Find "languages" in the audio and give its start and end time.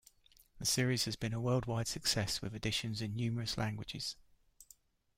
3.55-4.15